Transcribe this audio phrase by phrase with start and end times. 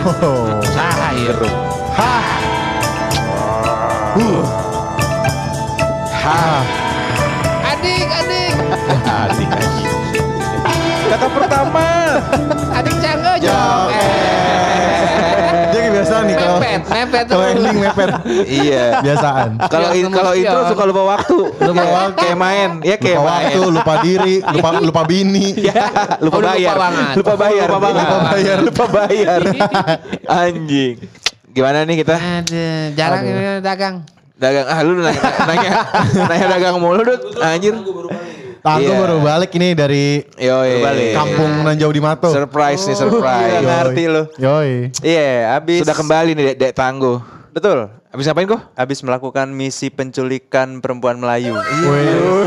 [0.00, 0.48] Oh.
[0.64, 1.36] Cair.
[1.92, 2.24] Hah.
[4.16, 4.40] Uh.
[6.08, 6.64] Hah.
[7.68, 8.54] Adik, adik.
[9.28, 9.50] Anjing.
[11.04, 11.86] Kata pertama.
[17.20, 17.30] Mepet, mepet.
[17.30, 18.08] kalau ending mepet.
[18.46, 18.84] iya.
[19.00, 19.48] Biasaan.
[19.66, 20.42] Kalau Iya, in- kalau iya.
[20.46, 21.38] intro suka lupa waktu.
[21.52, 22.18] Lupa Kayak- waktu.
[22.18, 22.70] Kayak main.
[22.80, 23.44] Ya kayak Lupa main.
[23.44, 25.46] waktu, lupa diri, lupa lupa bini.
[25.56, 25.82] Ya,
[26.24, 26.76] lupa Oh, lupa bayar.
[27.12, 27.68] Lupa bayar.
[27.68, 27.86] Lupa
[28.26, 28.58] bayar.
[28.60, 29.40] Lupa bayar.
[30.26, 30.94] Anjing.
[31.50, 32.14] Gimana nih kita?
[32.14, 33.96] Aduh, jarang ini dagang.
[34.34, 35.70] Dagang ah lu nanya nanya,
[36.24, 37.36] nanya dagang mulu Dut.
[37.38, 37.76] Anjir.
[38.60, 39.00] Aku Iya.
[39.00, 40.84] baru balik ini dari Yoi.
[41.16, 42.28] kampung nan jauh di Mato.
[42.28, 43.56] Surprise nih surprise.
[43.56, 44.22] Nggak ngerti lu.
[44.36, 44.92] Yoi.
[45.00, 47.24] Iya, habis Sudah kembali nih Dek, Dek Tangguh.
[47.50, 47.88] Betul.
[48.10, 48.60] Habis ngapain kok?
[48.74, 51.56] Habis melakukan misi penculikan perempuan Melayu.
[51.56, 52.44] Wih.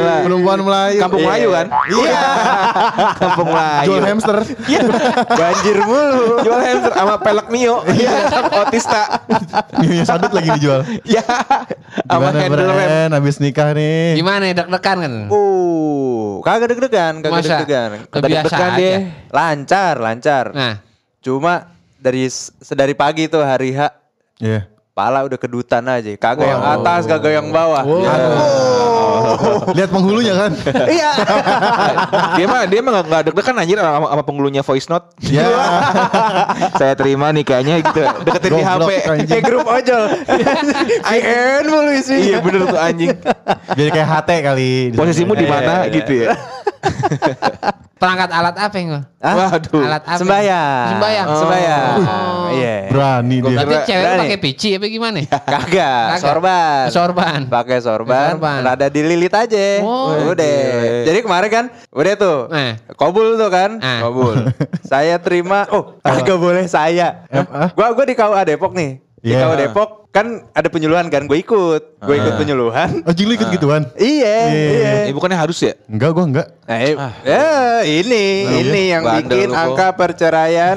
[0.00, 0.16] Gila.
[0.24, 0.98] Perempuan Melayu.
[0.98, 1.66] Kampung Melayu kan?
[1.86, 2.22] Iya.
[3.14, 3.86] Kampung Melayu.
[3.86, 4.36] Jual hamster.
[5.30, 6.24] Banjir mulu.
[6.40, 7.76] Jual hamster sama pelek Mio.
[7.86, 8.12] Iya,
[8.64, 9.02] otista.
[9.76, 10.80] Mie sadut lagi dijual.
[11.04, 11.20] Ya.
[12.02, 13.12] Sama handle rem.
[13.12, 14.16] Habis nikah nih.
[14.16, 15.12] Gimana ya, deg-degan kan?
[15.28, 17.90] Uh, kagak deg-degan, kagak deg-degan.
[18.08, 18.78] Kebiasa Deg-degan aja.
[18.78, 18.96] deh.
[19.28, 20.44] Lancar, lancar.
[20.50, 20.74] Nah,
[21.20, 21.68] Cuma
[22.00, 23.92] dari sedari pagi tuh hari H
[24.40, 24.64] Iya.
[24.90, 26.08] pala udah kedutan aja.
[26.16, 27.84] Kagak yang atas, kagak yang bawah.
[29.72, 30.50] Lihat penghulunya kan?
[30.86, 31.10] Iya.
[32.34, 35.06] dia mah dia mah nggak- deg-degan anjir sama, sama penghulunya voice note.
[35.22, 35.46] Ya.
[36.80, 38.02] Saya terima nikahnya gitu.
[38.24, 38.90] Deketin di HP.
[39.26, 40.02] Kayak grup ojol.
[41.14, 42.24] IN mulu isinya.
[42.26, 43.08] Iya bener tuh anjing.
[43.70, 44.72] Jadi kayak HT kali.
[44.92, 46.28] Posisimu di Iya, mana iya, gitu ya.
[48.00, 49.02] perangkat alat apa yang gua?
[49.20, 49.34] Hah?
[49.52, 49.82] Waduh.
[49.84, 50.16] Alat apa?
[50.16, 50.86] Sembayang.
[50.96, 51.26] Sembayang.
[51.36, 51.96] Sembayang.
[52.00, 52.48] Oh.
[52.56, 52.76] Iya.
[52.88, 53.56] Berani dia.
[53.60, 55.18] Berarti cewek pakai pici apa gimana?
[55.28, 56.06] Kagak, Kagak.
[56.24, 56.84] sorban.
[56.88, 57.40] Sorban.
[57.52, 58.58] Pakai sorban, Sorban.
[58.64, 59.84] rada dililit aja.
[59.84, 60.32] Oh.
[60.32, 60.56] udah.
[61.04, 62.38] Jadi kemarin kan udah tuh.
[62.56, 62.72] Eh.
[62.96, 63.76] Kobul tuh kan?
[63.76, 64.00] Eh.
[64.00, 64.48] Kobul.
[64.90, 65.68] saya terima.
[65.68, 67.28] Oh, kagak boleh saya.
[67.28, 67.68] Em, ah?
[67.76, 69.04] Gua gua di KUA Depok nih.
[69.20, 69.52] Di Iya.
[69.52, 72.02] Depok kan ada penyuluhan kan, gue ikut.
[72.02, 73.04] Gue ikut penyuluhan.
[73.04, 73.84] Oh, lu ikut gituan?
[73.94, 74.92] Iya, iya.
[75.06, 75.76] Eh, bukannya harus ya?
[75.86, 76.46] Enggak, gua enggak.
[76.64, 77.46] Nah, eh, ya,
[77.84, 78.24] ini,
[78.64, 79.60] ini yang Bandel bikin lu, kok.
[79.60, 80.76] angka perceraian.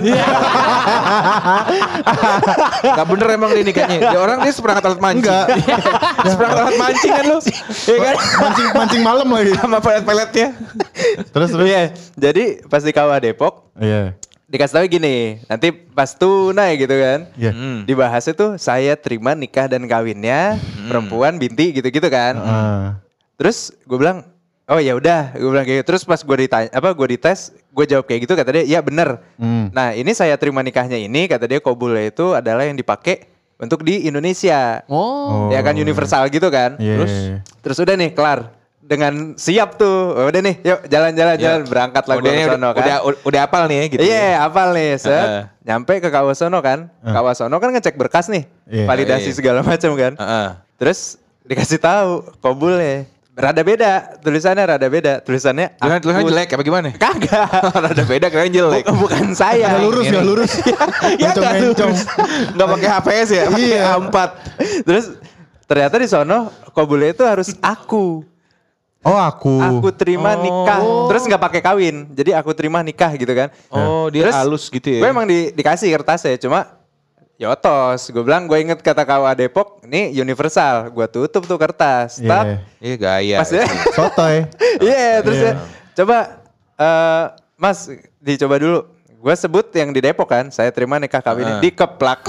[2.84, 3.98] Gak bener emang dia nikahnya.
[4.12, 5.24] Dia orang dia seperangkat alat mancing.
[5.24, 5.46] Enggak.
[6.32, 7.38] seperangkat alat mancing kan lu.
[7.40, 8.16] Iya kan?
[8.44, 9.52] Mancing mancing malam lagi.
[9.56, 10.48] Sama pelet-peletnya.
[11.32, 11.66] Terus terus.
[11.66, 11.84] Iya,
[12.14, 14.14] jadi pas di KUA Depok Iya.
[14.54, 17.26] Dikasih tahu gini, nanti pas tunai gitu kan.
[17.34, 17.50] Iya.
[17.50, 17.90] Hmm.
[17.90, 22.38] Dibahasnya tuh saya terima nikah dan kawinnya perempuan binti gitu-gitu kan.
[23.34, 24.30] Terus gue bilang,
[24.70, 25.88] oh ya udah, gue bilang kayak gitu.
[25.90, 29.26] Terus pas gue ditanya, apa gue dites, gue jawab kayak gitu kata dia, ya bener.
[29.42, 29.74] Hmm.
[29.74, 33.26] Nah ini saya terima nikahnya ini, kata dia kobulnya itu adalah yang dipakai
[33.58, 34.86] untuk di Indonesia.
[34.86, 35.50] Oh.
[35.50, 36.78] Ya kan universal gitu kan.
[36.78, 37.02] Iya.
[37.02, 37.14] Terus
[37.66, 38.54] terus udah nih kelar.
[38.84, 40.12] Dengan siap tuh.
[40.14, 42.84] Oh, Udah nih, yuk jalan-jalan jalan berangkat lah udah, gue ke udah, sono kan.
[42.84, 44.02] udah, udah apal nih ya gitu.
[44.04, 45.12] Iya, hafal nih, set.
[45.16, 45.42] Heeh.
[45.64, 46.92] Nyampe ke Kawasono kan.
[47.00, 48.44] Kawasono kan ngecek berkas nih.
[48.66, 48.86] Iya.
[48.86, 49.36] Validasi Iya.
[49.36, 50.14] segala macam kan.
[50.14, 50.48] Heeh.
[50.76, 53.08] Terus dikasih tahu kobulnya.
[53.34, 55.18] Rada beda, tulisannya rada beda.
[55.20, 56.88] Tulisannya Tulisan aku- tulisannya jelek apa gimana?
[56.94, 57.50] Kagak.
[57.90, 58.84] Rada beda keren jelek.
[58.84, 59.74] Bukan, bukan saya.
[59.74, 60.52] Enggak lurus, enggak lurus.
[60.54, 61.90] Ya nggak Mencong-mencong.
[61.90, 62.02] lurus.
[62.54, 63.44] Enggak pakai HPS ya?
[63.48, 63.82] Pakai Iya.
[63.98, 64.18] A4.
[64.84, 65.06] Terus
[65.64, 66.40] ternyata di sono
[66.70, 68.22] kobulnya itu harus aku.
[69.04, 69.60] Oh, aku.
[69.60, 70.80] Aku terima nikah.
[71.12, 72.08] Terus nggak pakai kawin.
[72.16, 73.52] Jadi aku terima nikah gitu kan.
[73.68, 75.00] Oh, dia Terus halus gitu ya.
[75.04, 76.80] Gue emang di, dikasih kertasnya, cuma
[77.36, 78.08] yotos.
[78.08, 80.88] Gue bilang gue inget kata KUA Depok, ini universal.
[80.88, 82.24] Gue tutup tuh kertas.
[82.24, 82.30] Iya.
[82.32, 82.46] Tap.
[82.80, 83.38] Iya gaya.
[83.44, 83.66] Pas ya.
[84.00, 84.36] Sotoy.
[84.80, 85.52] Iya, terus Iya.
[85.52, 85.54] ya,
[86.00, 86.18] coba
[86.80, 87.24] eh
[87.60, 87.92] Mas
[88.24, 88.80] dicoba dulu.
[89.24, 91.62] Gue sebut yang di Depok kan, saya terima nikah kawin Heeh.
[91.64, 92.28] dikeplak.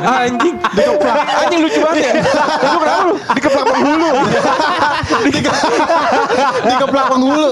[0.00, 1.16] Anjing, dikeplak.
[1.44, 2.12] Anjing lucu banget ya.
[2.60, 3.14] Lu berapa lu?
[3.36, 4.10] Dikeplak penghulu.
[6.64, 7.48] Dikeplak penghulu.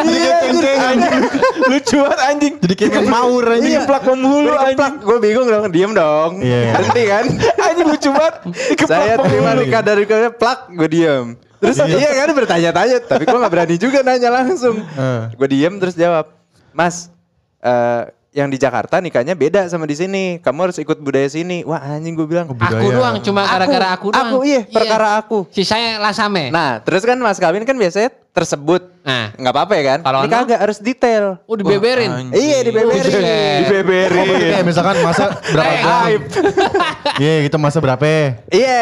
[0.00, 1.22] Kenceng anjing.
[1.70, 2.54] lucu banget anjing.
[2.60, 3.72] Jadi kayak maur anjing.
[3.78, 4.92] Dikeplak penghulu anjing.
[5.00, 6.30] Gue bingung dong, diem dong.
[6.40, 6.76] Iya.
[6.78, 7.24] Berhenti kan?
[7.60, 8.34] Anjing lucu banget.
[8.74, 11.26] Dikeplak saya terima nikah dari kalian, plak, gue diem.
[11.60, 14.80] Terus iya kan bertanya-tanya, tapi gue nggak berani juga nanya langsung.
[14.80, 15.22] Eh.
[15.36, 16.32] Gue diem terus jawab,
[16.72, 17.12] Mas,
[17.60, 20.38] eh, yang di Jakarta nikahnya beda sama di sini.
[20.38, 21.66] Kamu harus ikut budaya sini.
[21.66, 22.46] Wah anjing gue bilang.
[22.46, 22.86] Aku Budaya.
[22.86, 24.30] doang, cuma gara-gara aku doang.
[24.30, 25.38] Aku iya, perkara aku.
[25.50, 26.54] Sisanya lasame.
[26.54, 28.86] Nah, terus kan mas kawin kan biasanya tersebut.
[29.02, 29.34] Nah.
[29.34, 29.98] nggak apa-apa ya kan?
[30.06, 30.34] Kalau Ini no?
[30.38, 31.24] kagak harus detail.
[31.50, 32.06] Oh dibeberin.
[32.06, 32.30] anjing.
[32.30, 33.02] Iya, dibeberin.
[33.10, 34.62] Kayak Dibeberin.
[34.62, 36.02] misalkan masa berapa jam?
[36.06, 36.22] aib.
[37.20, 38.00] Iya, gitu masa berapa?
[38.06, 38.78] Iya, iya.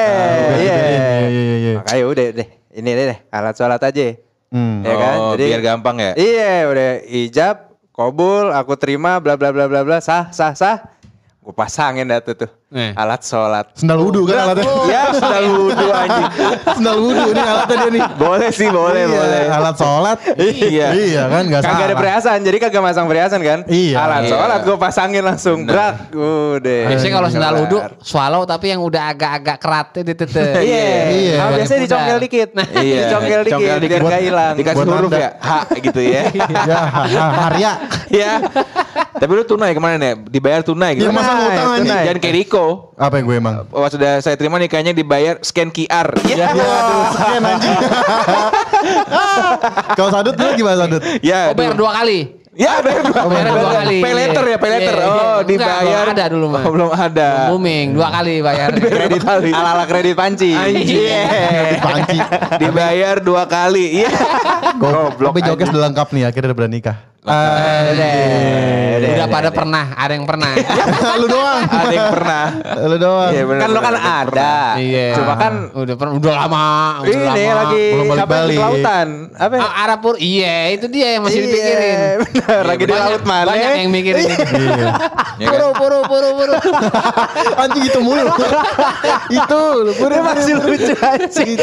[0.61, 1.73] Iya, iya, iya, iya.
[1.81, 2.49] Makanya udah deh.
[2.69, 4.07] Ini deh, deh, alat sholat aja.
[4.49, 4.81] Hmm.
[4.85, 5.17] Ya kan?
[5.19, 6.13] Oh, Jadi- biar gampang ya.
[6.15, 7.57] Iya, udah ijab,
[7.99, 10.87] kobul, aku terima, bla bla bla bla bla, sah, sah, sah.
[11.43, 12.47] Gue pasangin dah tuh.
[12.69, 12.93] Eh.
[12.93, 13.73] Alat sholat.
[13.73, 14.69] Sendal wudhu kan alatnya.
[14.93, 16.27] Ya sudah wudhu anjing.
[16.77, 18.03] Sendal wudhu ini alatnya dia nih.
[18.21, 19.43] Boleh sih, boleh, Iya, boleh.
[19.49, 20.19] Alat sholat.
[20.37, 20.87] Iya.
[20.93, 23.59] Iya kan nggak Kagak ada perhiasan, jadi kagak masang perhiasan kan?
[23.73, 23.97] Iya.
[24.05, 24.31] Alat Iya.
[24.37, 26.83] sholat gue pasangin langsung, brak, udah.
[26.93, 30.45] Biasanya kalau sendal wudhu swallow tapi yang udah agak-agak keratnya di tete.
[30.61, 31.35] Iya, Iya.
[31.41, 32.49] Ah, biasanya dicongkel dikit.
[32.77, 33.01] Iya.
[33.09, 34.55] Dicongkel dikit Congkel biar gak hilang.
[34.61, 36.23] Dikasih Buat huruf ya, H gitu ya.
[36.69, 37.73] Ya.
[38.13, 38.33] Iya.
[39.19, 40.13] Tapi lu tunai kemarin ya?
[40.15, 41.09] Dibayar tunai gitu.
[41.09, 41.99] Iya, masa ngutang anjing.
[42.07, 42.58] Jangan kayak Riko.
[42.95, 43.55] Apa yang gue emang?
[43.69, 46.09] Wah sudah saya terima nih kayaknya dibayar scan QR.
[46.25, 46.35] Iya.
[46.37, 47.77] Ya, aduh, sekian anjing.
[49.97, 51.03] Kalau sadut lu gimana sadut?
[51.21, 51.51] Ya.
[51.51, 51.87] Oh bayar dulu.
[51.87, 52.19] dua kali.
[52.59, 53.99] Ya bayar dua, Oh, bayar dua kali.
[54.03, 54.69] Pay later ya, pay.
[54.69, 54.91] Iya, iya.
[54.99, 56.03] Oh, Enggak, dibayar.
[56.03, 56.63] belum ada dulu, mah.
[56.67, 57.29] Oh, belum ada.
[57.55, 58.69] Booming dua kali bayar.
[58.75, 59.23] Kredit
[59.55, 60.51] ala-ala kredit panci.
[60.59, 61.79] Anjing.
[61.79, 62.19] Panci.
[62.59, 64.03] Dibayar dua kali.
[64.03, 64.11] Iya.
[64.75, 65.39] Goblok.
[65.39, 66.97] Tapi jokes udah lengkap nih akhirnya udah berani nikah.
[67.29, 70.51] Udah, Udah pada pernah, ada yang pernah.
[71.21, 71.63] lu doang.
[71.65, 72.45] Ada yang pernah.
[72.83, 73.31] Lu doang.
[73.31, 74.55] Iya, benar, Kan lo kan ada.
[74.79, 75.07] Iya.
[75.15, 76.67] Cuma kan udah pernah, udah lama.
[77.03, 77.55] Udah ini lama.
[77.59, 78.57] lagi balik-balik.
[78.57, 79.09] ke lautan?
[79.35, 79.55] Apa?
[79.55, 79.61] ya?
[79.61, 82.17] Ah, Arab pur, iya itu dia yang masih Iya, dipikirin.
[82.65, 83.47] Lagi di Banyak- laut mana?
[83.49, 84.25] Banyak yang mikirin.
[84.29, 84.89] Iya.
[85.39, 85.59] Ya kan?
[85.59, 86.55] Puru, puru, puru, puru.
[87.63, 88.27] Anjing itu mulu.
[89.39, 91.59] itu lu Dia masih lucu anjing.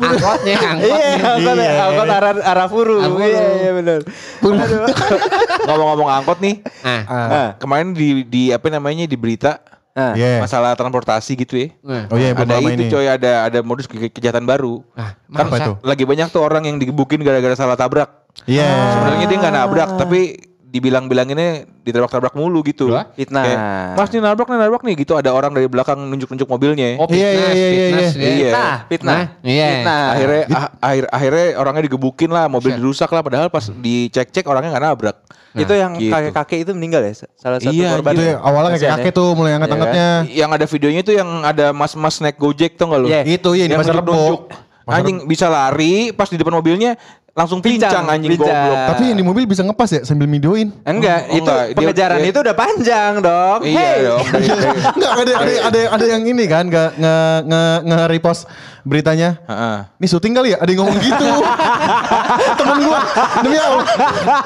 [0.00, 1.10] Angkotnya, angkotnya.
[1.30, 2.42] Iya, angkot Iya.
[2.42, 2.96] Arafuru.
[3.20, 4.00] Iya, iya benar.
[5.66, 6.62] Ngomong-ngomong angkot nih.
[6.80, 7.48] Ah, Ah.
[7.56, 9.60] Kemarin di di apa namanya di berita
[9.90, 10.14] Ah.
[10.14, 10.38] Iya.
[10.38, 11.68] masalah transportasi gitu ya.
[11.82, 12.06] nah.
[12.08, 12.86] Oh iya, belum ada itu ini.
[12.88, 14.86] coy, ada ada modus ke- kejahatan baru.
[14.94, 15.72] Ah, Kan Apa itu?
[15.82, 18.06] lagi banyak tuh orang yang digebukin gara-gara salah tabrak.
[18.46, 18.70] Iya.
[18.94, 20.20] Sebenarnya dia nggak nabrak, tapi
[20.70, 21.50] dibilang-bilanginnya
[21.82, 22.86] ditabrak-tabrak mulu gitu.
[22.88, 23.10] Lah?
[23.12, 23.42] Fitnah.
[23.42, 23.58] Kayak,
[23.98, 26.94] Mas nih nabrak nih nabrak nih gitu ada orang dari belakang nunjuk-nunjuk mobilnya.
[26.96, 28.22] Oh, Iya, fitness, iya, iya, iya, fitness, iya.
[28.22, 28.30] dia.
[28.38, 29.12] Fitnah, fitnah.
[29.12, 29.68] Nah, iya.
[29.68, 30.02] Fitnah.
[30.08, 32.78] akhirnya ah- akhir akhirnya orangnya digebukin lah, mobil Buset.
[32.78, 35.16] dirusak lah padahal pas dicek-cek orangnya nggak nabrak.
[35.50, 36.14] itu yang gitu.
[36.14, 37.26] kakek-kakek itu meninggal ya?
[37.34, 38.14] Salah satu Iya, korban.
[38.14, 38.30] Itu ya?
[38.30, 39.18] yang awalnya kayak Kasihan kakek ya.
[39.18, 40.06] tuh mulai angkat-angkatnya.
[40.30, 43.08] Yang ada videonya itu yang ada mas-mas naik Gojek tuh nggak lu?
[43.10, 43.20] Iya.
[43.26, 44.14] Itu iya di Yang pasar Rebo.
[44.14, 44.42] nunjuk-nunjuk.
[44.86, 46.94] Pasar Anjing bisa lari pas di depan mobilnya
[47.32, 48.50] langsung pincang, Pincang, anjing pincang.
[48.50, 48.78] goblok.
[48.90, 50.68] Tapi yang di mobil bisa ngepas ya sambil videoin.
[50.82, 51.64] Enggak, Oh, itu enggak.
[51.72, 53.60] Pengejaran dia- itu udah panjang, Dok.
[53.62, 53.96] Iya Hey.
[54.02, 54.24] dong.
[54.96, 58.42] Enggak ada ada ada ada yang ini kan nge nge nge, nge repost
[58.80, 59.36] beritanya.
[59.44, 59.76] Heeh.
[59.96, 60.58] Ini syuting kali ya?
[60.58, 61.28] Ada yang ngomong gitu.
[62.58, 63.00] Temen gua
[63.40, 63.84] demi Allah.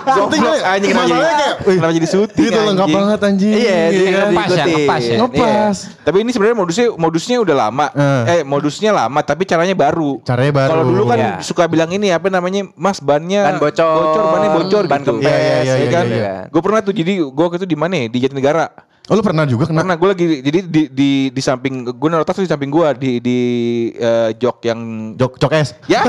[0.07, 0.65] Syuting kali ya?
[0.67, 2.97] anjing kenapa Masalahnya jadi- kayak, kenapa jadi syuting, Itu lengkap anjing?
[2.99, 3.53] banget anjing.
[3.55, 4.11] Iya, dia kan?
[4.11, 5.17] nggak Ngepas ya, ngepas ya.
[5.17, 5.77] Ngepas.
[5.79, 6.03] Iya.
[6.03, 7.87] Tapi ini sebenarnya modusnya modusnya udah lama.
[8.27, 8.43] Eh.
[8.45, 10.21] Modusnya lama tapi caranya baru.
[10.21, 10.71] Caranya baru.
[10.71, 11.33] Kalau dulu kan Iya.
[11.41, 12.74] suka bilang ini apa namanya?
[12.75, 13.95] Mas bannya Ban bocor.
[13.97, 15.13] bocor bannya bocor Ban gitu.
[15.15, 16.05] kempes, Iya, iya, iya, Ya kan?
[16.05, 16.35] iya, iya.
[16.47, 18.07] Gue pernah tuh jadi gue waktu itu di mana ya?
[18.07, 18.67] Di Jatinegara.
[19.05, 19.81] Oh lu pernah juga kena?
[19.81, 22.87] Karena gue lagi jadi di di di samping gue naruh tas tuh di samping gue
[22.97, 23.39] di di
[23.93, 24.81] eh, jok yang
[25.15, 25.77] Jok jok es.
[25.85, 26.01] ya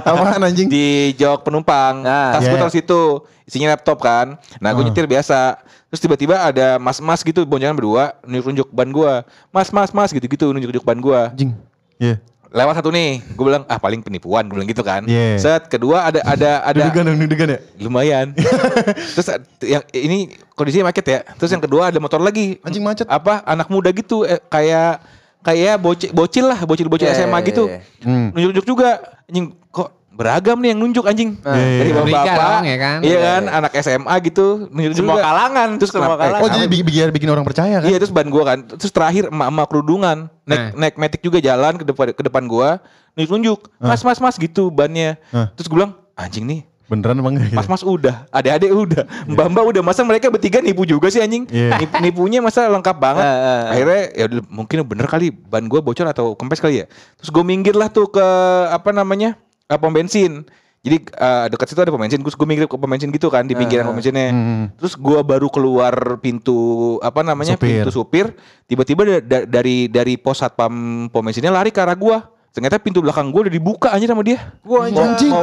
[0.00, 0.66] Apaan anjing?
[0.66, 2.02] di jok penumpang.
[2.02, 2.60] Ah, tas gue iya.
[2.60, 3.02] taruh situ.
[3.42, 4.38] Isinya laptop kan.
[4.56, 4.86] Nah gue Ah.
[4.86, 5.58] nyetir biasa.
[5.90, 9.12] Terus tiba-tiba ada mas-mas gitu boncengan berdua nunjuk-nunjuk ban gue.
[9.50, 11.20] Mas, mas, mas gitu-gitu nunjuk-nunjuk ban gue.
[11.28, 11.50] Anjing.
[11.96, 12.18] Iya.
[12.54, 15.02] Lewat satu nih, gue bilang ah paling penipuan, gue bilang gitu kan.
[15.10, 15.42] Iya.
[15.42, 17.58] Set kedua ada ada ada Dudugan dong, dudugan ya?
[17.82, 18.30] lumayan.
[19.18, 19.26] Terus
[19.58, 21.20] yang ini kondisinya macet ya.
[21.34, 22.62] Terus yang kedua ada motor lagi.
[22.62, 23.10] Anjing macet.
[23.10, 25.02] Apa anak muda gitu eh, kayak
[25.42, 27.64] kayak bocil bocil lah, bocil-bocil Iya, SMA iya, gitu.
[27.66, 27.78] iya.
[28.06, 28.30] Hmm.
[28.30, 29.02] Nunjuk-nunjuk juga.
[29.26, 31.34] Anjing kok beragam nih yang nunjuk anjing.
[31.36, 31.94] Iya, iya, Dari iya.
[31.96, 32.98] Curiga bapak, dong, ya kan?
[32.98, 33.52] Iya Iya, kan, iya.
[33.52, 35.24] anak SMA gitu nunjuk Semua juga.
[35.24, 36.40] kalangan, Terus semua kenapa- kalangan.
[36.40, 37.86] Oh jadi bi- biar bikin orang percaya kan?
[37.86, 38.58] Iya terus ban gua kan.
[38.64, 40.70] Terus terakhir emak-emak kerudungan naik Nah.
[40.80, 42.78] naik metik juga jalan ke depan ke depan gua
[43.12, 43.58] nunjuk-nunjuk.
[43.76, 45.18] Mas mas mas gitu bannya.
[45.28, 45.50] Hah.
[45.52, 46.62] Terus gua bilang anjing nih.
[46.84, 47.48] Beneran emang enggak?
[47.50, 51.48] Mas mas udah, adik-adik udah, mbak mbak udah, masa mereka bertiga nipu juga sih anjing,
[51.48, 51.80] Iya.
[51.80, 53.24] Nip- nipunya masa lengkap banget.
[53.24, 53.62] Eh, eh.
[53.72, 56.86] Akhirnya ya mungkin bener kali ban gua bocor atau kempes kali ya.
[57.16, 58.20] Terus gue minggir lah tuh ke
[58.68, 59.32] apa namanya
[59.66, 60.44] eh, pom bensin.
[60.84, 63.42] Jadi eh, dekat situ ada pom bensin, terus gue minggir ke pom bensin gitu kan
[63.42, 64.28] di pinggiran pom bensinnya.
[64.28, 64.64] Hmm.
[64.76, 66.56] Terus gua baru keluar pintu
[67.00, 67.80] apa namanya Supir.
[67.80, 68.26] pintu supir,
[68.64, 70.72] tiba-tiba da- da- dari dari pos satpam
[71.08, 72.28] pom bensinnya lari ke arah gua.
[72.54, 74.38] Ternyata pintu belakang gua udah dibuka aja sama dia.
[74.62, 75.32] Mau- anjing.
[75.32, 75.42] mau-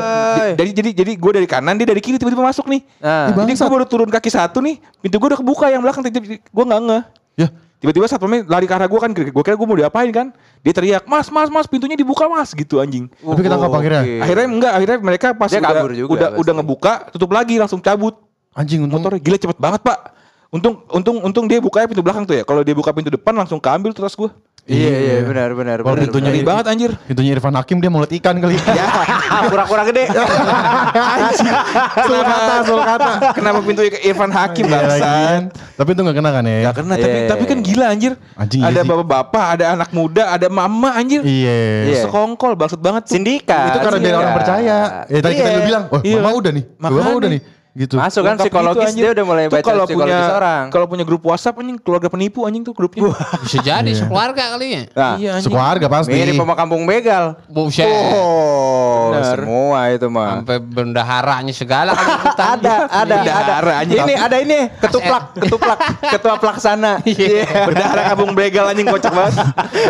[0.56, 2.86] Jadi jadi jadi gua dari kanan dia dari kiri tiba-tiba masuk nih.
[3.02, 6.38] Nah, Jadi gua baru turun kaki satu nih, pintu gua udah kebuka yang belakang tiba-tiba
[6.54, 7.04] gua nggak ngeh.
[7.36, 7.48] Ya.
[7.82, 10.30] Tiba-tiba satpamnya lari ke arah gua kan, gua kira gua mau diapain kan.
[10.62, 13.10] Dia teriak, "Mas, mas, mas, pintunya dibuka, Mas." gitu anjing.
[13.10, 14.02] Tapi ketangkap akhirnya.
[14.06, 14.16] Oke.
[14.22, 16.42] Akhirnya enggak, akhirnya mereka pas Dia udah kabur juga udah, pasti.
[16.46, 18.16] udah ngebuka, tutup lagi langsung cabut
[18.54, 19.02] Anjing untung.
[19.02, 19.98] motornya gila cepet banget pak
[20.52, 23.64] untung untung untung dia bukanya pintu belakang tuh ya kalau dia buka pintu depan langsung
[23.64, 24.28] keambil tuh tas gue
[24.62, 25.78] Iya, iya, benar, benar.
[25.82, 28.56] Kalau benar, pintunya ngeri banget anjir Pintunya Irfan Hakim dia mau lihat ikan kali.
[28.78, 28.86] Ya.
[29.50, 30.06] Pura-pura gede.
[32.06, 33.12] Sul kata, sul kata.
[33.34, 35.42] kenapa pintu Irfan Hakim Iya, bangsa lagian.
[35.52, 36.58] Tapi itu gak kena kan ya?
[36.70, 37.28] Gak kena tapi Iya.
[37.28, 38.14] tapi kan gila anjir.
[38.38, 41.22] Anjing, iya ada bapak-bapak, ada anak muda, ada mama anjir.
[41.26, 41.58] Iya.
[41.90, 42.02] Iya.
[42.06, 43.14] Sekongkol bangsat banget tuh.
[43.18, 43.66] Sindikat.
[43.74, 44.78] Itu karena biar orang percaya.
[45.10, 45.56] Ya tadi kita Iya.
[45.58, 46.16] udah bilang, oh Iya.
[46.22, 46.64] mama udah nih.
[46.78, 47.42] Mama udah nih.
[47.72, 47.96] Gitu.
[47.96, 49.04] Masuk kan Lengkap psikologis gitu, anjir.
[49.04, 50.64] dia udah mulai Tuh baca kalau psikologis punya, orang.
[50.70, 53.02] Kalau punya grup WhatsApp anjing keluarga penipu anjing tuh grupnya.
[53.48, 54.84] Bisa jadi sekeluarga kali ya.
[54.92, 55.48] Nah, iya anjing.
[55.48, 56.12] Sekeluarga pasti.
[56.12, 57.40] mirip sama kampung begal.
[57.48, 57.88] Buset.
[57.88, 59.38] Oh, Bener.
[59.40, 60.30] semua itu mah.
[60.40, 61.92] Sampai bendaharanya segala.
[62.42, 63.72] Ada, ada, ada.
[63.86, 64.02] anjing.
[64.02, 65.80] Ini ada ini ketuplak, ketuplak,
[66.18, 66.94] ketua pelaksana.
[67.12, 67.68] Iya.
[67.68, 69.36] Bendahara kampung begal anjing kocak banget.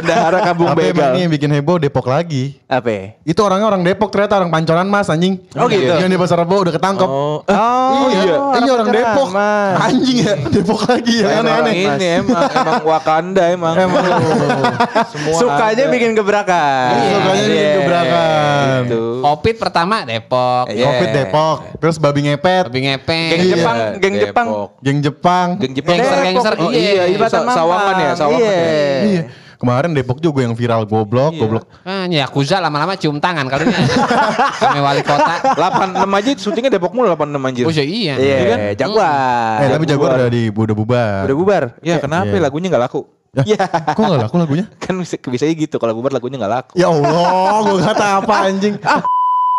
[0.04, 1.16] Bendahara kampung begal.
[1.16, 2.60] ini yang bikin heboh Depok lagi.
[2.68, 2.90] Apa?
[2.90, 3.04] ya?
[3.24, 5.40] Itu orangnya orang Depok ternyata orang pancoran mas anjing.
[5.56, 5.88] Oh, gitu?
[5.88, 7.08] Yang di pasar Rebo udah ketangkep.
[7.08, 7.40] Oh,
[7.72, 9.28] Oh, iya, ini orang Depok.
[9.32, 9.76] Mas.
[9.82, 11.74] Anjing ya, Depok lagi ya Emang aneh-aneh.
[11.90, 13.74] ini emang emang Wakanda emang.
[13.76, 14.04] Emang
[15.12, 15.92] Semua Sukanya ada.
[15.92, 16.92] bikin gebrakan.
[16.94, 17.74] Sukanya bikin Iya.
[17.78, 18.80] gebrakan.
[18.84, 19.02] Gitu.
[19.22, 20.66] Covid pertama Depok.
[20.68, 20.86] Iya.
[20.86, 23.30] Covid Depok, terus babi ngepet, Babi ngepeng.
[23.30, 23.52] Geng Iya.
[23.54, 24.22] Jepang, geng Depok.
[24.22, 24.48] Jepang.
[24.82, 25.48] geng Jepang.
[25.58, 25.96] Geng Jepang.
[25.96, 26.26] Gangster, Depok.
[26.26, 26.54] gangster.
[26.58, 26.92] Oh, Iya.
[27.00, 27.28] iya, iya.
[27.30, 28.12] Sawangan ya.
[28.14, 29.22] Sawangan Iya.
[29.62, 29.66] Ya.
[29.66, 29.78] Iya.
[29.86, 31.64] Kemarin Depok juga yang viral goblok, goblok.
[31.86, 33.78] Ah, Yakuza lama-lama cium tangan kali ini.
[34.62, 35.54] Sama wali kota.
[35.54, 37.64] 86 aja syutingnya Depok mulu 86 anjir.
[37.70, 38.18] Oh iya.
[38.18, 38.60] Iya, kan?
[38.76, 39.58] Jaguar.
[39.62, 41.22] Eh tapi Jaguar udah di udah bubar.
[41.30, 41.64] Udah bubar.
[41.86, 42.42] Ya kenapa Iya.
[42.42, 43.02] lagunya nggak laku?
[43.32, 43.64] Ya,
[43.96, 44.66] Kok gak laku lagunya?
[44.84, 46.74] Kan bisa bisa gitu kalau bubar lagunya nggak laku.
[46.76, 48.76] Ya Allah, gue kata apa anjing?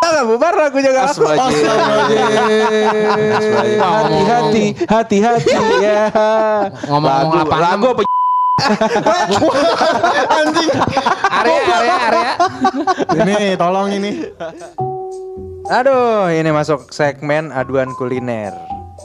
[0.02, 1.24] Enggak bubar lagunya enggak laku.
[3.80, 6.12] Hati-hati, hati-hati ya.
[6.84, 7.64] Ngomong-ngomong lagu, 86.
[7.64, 8.02] lagu apa?
[10.38, 10.70] anjing.
[11.32, 12.32] Area, area, area.
[13.16, 14.28] Ini tolong ini.
[15.72, 18.52] Aduh, ini masuk segmen aduan kuliner.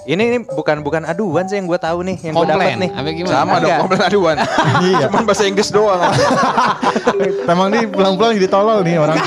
[0.07, 2.89] Ini, ini bukan bukan aduan sih yang gue tahu nih, yang gue dapat nih.
[2.95, 3.33] Apa gimana?
[3.35, 4.35] Sama dong, komplain aduan.
[4.79, 5.05] Iya.
[5.11, 5.99] Cuman bahasa Inggris doang.
[7.51, 9.19] Emang nih pulang-pulang jadi tolol nih orang.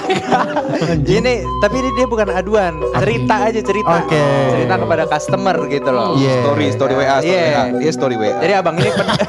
[1.05, 3.93] Ini tapi ini dia bukan aduan, cerita aja cerita.
[4.01, 4.25] Oke.
[4.57, 6.17] Cerita kepada customer gitu loh.
[6.17, 6.37] Iya.
[6.41, 7.45] Story, story WA, story Iya.
[7.45, 7.65] WA.
[7.77, 8.33] Iya, story WA.
[8.41, 9.21] Jadi abang ini pen-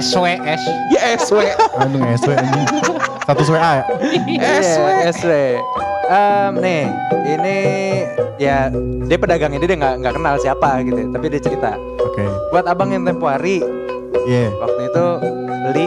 [0.00, 0.62] SWS.
[0.88, 1.38] Ya SW.
[1.84, 2.64] Aduh SW anjing.
[3.20, 3.82] Status WA ya?
[4.64, 4.86] SW.
[5.12, 5.32] SW.
[6.04, 6.82] Em, nih,
[7.24, 7.58] ini
[8.36, 8.68] ya
[9.08, 11.72] dia pedagang ini dia nggak nggak kenal siapa gitu, tapi dia cerita.
[11.96, 12.24] Oke.
[12.52, 13.64] Buat abang yang tempo hari
[14.28, 14.52] Iya.
[14.60, 15.04] waktu itu
[15.64, 15.86] beli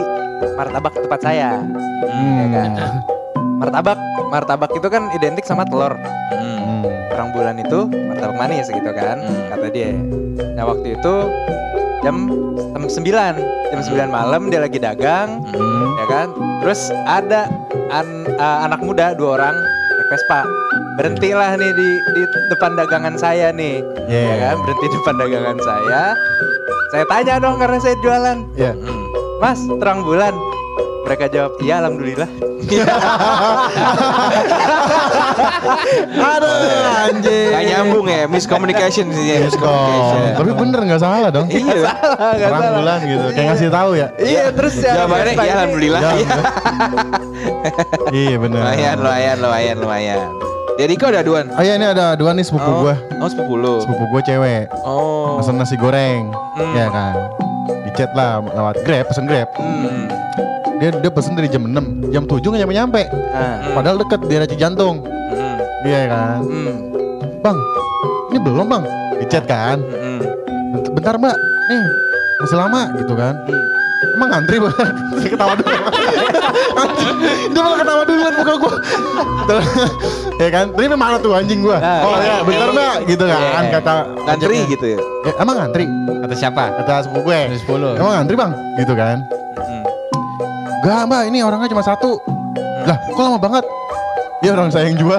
[0.58, 1.50] martabak ke tempat saya,
[2.02, 2.50] ya Hmm.
[2.50, 2.70] kan.
[3.58, 3.98] Martabak,
[4.30, 5.94] martabak itu kan identik sama telur.
[6.34, 6.82] Hmm.
[6.82, 6.82] Hmm.
[7.14, 9.50] Orang bulan itu martabak manis gitu kan, Hmm.
[9.50, 9.94] kata dia.
[10.54, 11.14] Nah waktu itu
[12.02, 12.16] jam
[12.74, 13.34] jam 9
[13.70, 15.94] jam 9 malam dia lagi dagang, Hmm.
[15.94, 16.28] ya kan.
[16.58, 17.46] Terus ada
[17.88, 19.56] an- uh, anak muda dua orang
[20.08, 20.40] Vespa.
[20.96, 23.84] Berhentilah nih di di depan dagangan saya nih.
[24.06, 24.24] Yeah.
[24.26, 26.02] Ya kan, berhenti di depan dagangan saya.
[26.88, 28.38] Saya tanya dong karena saya jualan.
[28.54, 28.72] Iya.
[28.74, 29.04] Hmm.
[29.38, 30.32] Mas, terang bulan.
[31.04, 32.28] Mereka jawab, "Iya, alhamdulillah."
[36.18, 36.56] Aduh
[37.00, 37.48] anjing.
[37.48, 39.36] Gak nyambung ya, miscommunication sih ya.
[39.40, 40.18] Miscommunication.
[40.18, 41.46] Oh, tapi bener gak salah dong.
[41.48, 41.80] Iya.
[41.86, 42.76] Salah, nggak Terang salah.
[42.76, 43.26] bulan gitu.
[43.30, 44.06] Kayak ngasih tahu ya.
[44.18, 44.92] Iya, terus ya.
[44.98, 46.00] Jawabannya ya ini- alhamdulillah.
[46.02, 46.16] Ya.
[48.10, 48.36] Iya.
[48.36, 48.60] Bener.
[48.60, 50.20] Lumayan, lumayan, lumayan, lumayan.
[50.78, 51.50] Jadi kau ada aduan?
[51.50, 52.94] Oh iya ini ada dua nih sepupu Oh, gua.
[53.18, 53.82] oh sepupu lu.
[53.82, 54.70] Sepupu gua cewek.
[54.80, 55.36] Oh.
[55.36, 56.30] Pesen nasi goreng.
[56.54, 56.70] Hmm.
[56.72, 57.14] Ya kan.
[57.82, 59.50] Di chat lah lewat Grab, pesen Grab.
[59.58, 60.06] Hmm.
[60.78, 61.74] Dia dia pesen dari jam 6,
[62.08, 63.02] jam 7 nggak nyampe-nyampe.
[63.10, 65.02] Nah, Padahal deket di daerah Cijantung.
[65.02, 65.56] Hmm.
[65.82, 66.38] Iya kan.
[66.40, 66.74] hmm.
[67.38, 67.58] Bang,
[68.28, 68.84] ini belum bang.
[69.18, 69.82] Di chat kan.
[69.82, 70.22] Hmm.
[70.70, 71.34] Bent- Bentar mbak,
[71.66, 71.82] nih
[72.38, 73.34] masih lama gitu kan.
[73.98, 74.74] Emang ngantri bang?
[75.18, 75.70] Saya ketawa dulu.
[77.50, 78.74] Dia malah ketawa duluan muka gua.
[80.38, 81.82] ya kan, ini mana tuh anjing gua?
[81.82, 82.30] Nah, oh iya.
[82.30, 83.70] ya, bentar mbak, gitu kan Iya.
[83.78, 84.98] kata Ngantri gitu ya.
[85.26, 85.84] Ya, emang ngantri?
[86.22, 86.64] Kata siapa?
[86.82, 87.40] Kata sepupu gue.
[87.58, 87.98] 10.
[87.98, 88.52] Emang ngantri bang?
[88.78, 89.18] Gitu kan?
[89.58, 89.82] Hmm.
[90.86, 92.22] Enggak mbak, ini orangnya cuma satu.
[92.86, 93.64] Lah, kok lama banget?
[94.38, 95.18] Ya orang saya yang jual.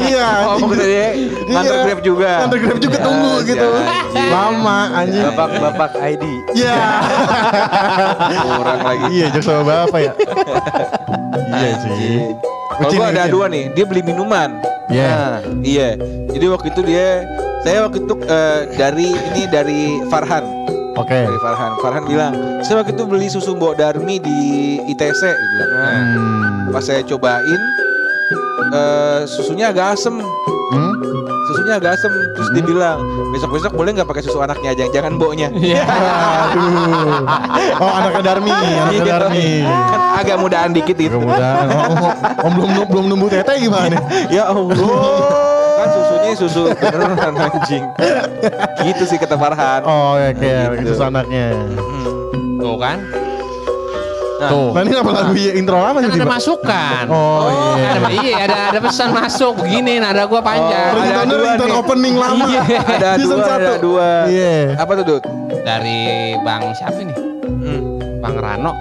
[0.00, 0.28] iya.
[0.42, 0.64] Oh, anjing.
[0.64, 1.08] maksudnya dia
[1.44, 1.84] nganter Iya.
[1.84, 2.30] Grab juga.
[2.40, 3.68] Nganter Grab juga Ya, tunggu si gitu.
[3.68, 4.30] anjing.
[4.32, 5.24] Lama anjing.
[5.28, 6.24] Bapak-bapak ID.
[6.56, 6.76] Iya.
[8.40, 9.04] Kurang lagi.
[9.12, 10.12] iya, jok sama bapak ya.
[11.52, 12.32] iya sih.
[12.74, 14.50] Kalau gua ada dua nih, dia beli minuman.
[14.88, 15.12] Iya.
[15.12, 15.88] Nah, Iya.
[16.32, 17.28] Jadi waktu itu dia
[17.60, 20.63] saya waktu itu eh, dari ini dari Farhan.
[20.94, 21.18] Oke.
[21.20, 21.70] Dari Farhan.
[21.78, 22.32] Farhan bilang,
[22.62, 24.38] "Saya waktu itu beli susu Mbok Darmi di
[24.86, 25.34] ITC." Dia
[25.66, 25.70] bilang.
[25.74, 26.70] Nah, Hmm.
[26.70, 27.60] pas saya cobain
[28.64, 30.16] eh, susunya agak asem.
[30.72, 30.94] Hmm?
[31.44, 32.10] Susunya agak asem.
[32.32, 32.98] Terus dia bilang,
[33.30, 37.22] "Besok-besok boleh nggak pakai susu anaknya aja, jangan mboknya." Aduh.
[37.78, 39.04] Oh, anaknya Darmi, anaknya Iya.
[39.04, 39.48] Darmi.
[39.62, 41.12] Kan agak mudaan dikit itu.
[41.12, 43.98] Kemudian, oh, oh, om belum belum numbuh tete gimana?
[44.32, 44.74] Ya Allah.
[44.74, 45.43] kan
[46.26, 47.84] susunya susu beneran anjing.
[48.82, 49.80] gitu sih kata Farhan.
[49.84, 50.90] Oh, ya kayak Gitu.
[50.90, 51.46] itu anaknya.
[51.52, 52.04] Hmm.
[52.56, 52.98] Tuh kan?
[54.34, 54.68] Nah, Tuh.
[54.74, 56.18] Nah, ini apa lagu intro lama Kan sih?
[56.18, 57.04] ada masukan.
[57.06, 57.86] Oh, iya.
[57.94, 60.90] Ada, iya, ada ada pesan masuk begini, nada gua panjang.
[60.90, 61.78] Oh, ada dua ringtone nih.
[61.78, 62.44] opening lama.
[62.66, 63.72] ada Season dua, ada satu.
[63.80, 64.08] dua.
[64.26, 64.54] Iya.
[64.74, 65.22] Apa tuh, Dut?
[65.62, 66.00] Dari
[66.42, 67.16] Bang siapa nih?
[67.46, 67.80] Hmm.
[68.20, 68.74] Bang Bang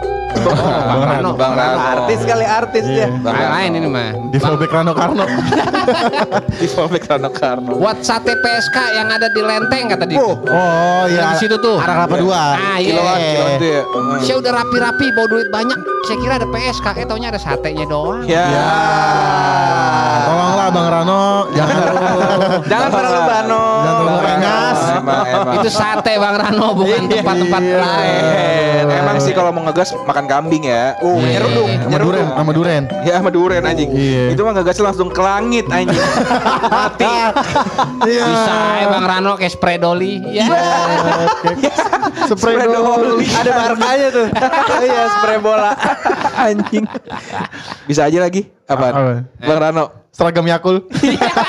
[0.45, 0.83] Rano.
[0.83, 1.77] Bang Rano, Bang Rano.
[1.79, 3.07] Artis kali artis Iya.
[3.07, 3.17] dia.
[3.17, 3.77] Bang Lain Rano.
[3.77, 4.09] ini mah.
[4.25, 5.25] Di fallback Rano Karno.
[6.61, 7.71] Di fallback Rano Karno.
[7.75, 10.19] Buat sate PSK yang ada di Lenteng kata dia.
[10.19, 10.35] Oh
[11.05, 11.31] iya.
[11.31, 11.77] Di situ tuh.
[11.77, 12.41] Arah kelapa dua.
[12.53, 12.93] Ah, iya.
[12.93, 13.81] Kiloan, kiloan itu ya.
[14.21, 15.79] Saya udah rapi-rapi bawa duit banyak.
[16.03, 18.23] Saya kira ada PSK, eh taunya ada satenya doang.
[18.25, 18.43] Ya.
[18.43, 18.67] Ya.
[20.23, 21.23] Tolonglah Bang Rano.
[21.53, 21.77] Jangan
[22.71, 23.63] Jangan terlalu bano.
[23.79, 24.79] Jangan terlalu rengas.
[25.53, 27.77] Itu sate Bang Rano bukan tempat-tempat Iya.
[27.79, 28.83] lain.
[28.93, 30.97] Emang sih kalau mau ngegas makan kambing ya.
[30.99, 31.37] Oh, Iya.
[31.37, 32.07] nyeruduk, Sama nyeruduk.
[32.09, 32.83] duren, sama duren.
[33.07, 33.89] Ya sama duren anjing.
[33.89, 34.23] Iya.
[34.33, 36.01] Itu mah ngegas langsung ke langit anjing.
[36.73, 37.05] Mati.
[38.03, 38.23] Iya.
[38.25, 40.19] Bisa ya Bang Rano kayak spray doli.
[40.27, 40.45] Ya.
[42.27, 43.25] Spray doli.
[43.25, 44.27] Ada markanya tuh.
[44.83, 45.71] Iya, spray bola.
[46.35, 46.83] anjing.
[47.85, 48.49] Bisa aja lagi.
[48.65, 48.85] Apa?
[48.89, 49.11] Apa?
[49.39, 50.02] Bang Rano.
[50.13, 50.85] Seragam Yakul.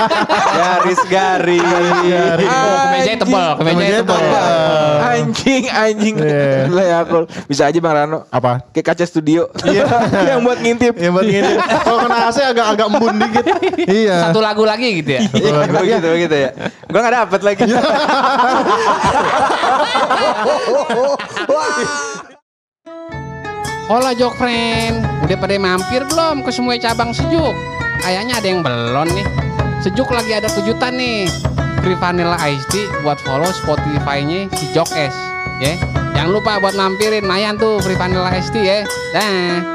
[0.56, 1.60] Garis-garis.
[1.60, 4.22] Oh, kemejanya tebal, kemejanya Kemejanya tebal.
[5.04, 6.14] Anjing, anjing.
[6.16, 6.72] Iya.
[6.72, 7.28] Lah ya aku.
[7.44, 8.24] Bisa aja Bang Rano.
[8.32, 8.64] Apa?
[8.72, 9.52] Kayak kaca studio.
[9.68, 9.84] Iya.
[10.32, 10.96] Yang buat ngintip.
[10.96, 11.52] Ya buat gini.
[11.60, 13.44] Kalau kena AC agak agak embun dikit.
[13.84, 14.32] Iya.
[14.32, 15.20] Satu lagu lagi gitu ya.
[15.28, 16.50] Iya, begitu begitu ya.
[16.88, 17.62] Gua nggak dapet lagi.
[23.84, 24.96] Hola Jok Friend,
[25.28, 27.52] udah pada mampir belum ke semua cabang sejuk?
[28.02, 29.26] Kayaknya ada yang belum nih.
[29.84, 31.28] Sejuk lagi ada kejutan nih.
[31.84, 35.12] Free Vanilla Ice Tea buat follow Spotify-nya si Jok S.
[35.60, 35.76] Ya,
[36.16, 38.78] jangan lupa buat mampirin Mayan tuh Free Vanilla Ice Tea ya.
[39.12, 39.73] Dah.